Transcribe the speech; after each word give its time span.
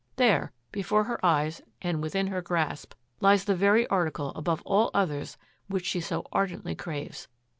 There, 0.15 0.51
before 0.71 1.03
her 1.03 1.23
eyes 1.23 1.61
and 1.79 2.01
within 2.01 2.25
her 2.25 2.41
grasp, 2.41 2.95
lies 3.19 3.45
the 3.45 3.53
very 3.53 3.85
article 3.89 4.29
above 4.29 4.63
all 4.65 4.89
others 4.95 5.37
which 5.67 5.85
she 5.85 5.99
so 5.99 6.25
ardently 6.31 6.73
craves. 6.73 7.27